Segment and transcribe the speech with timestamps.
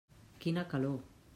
[0.45, 0.99] Quina calor.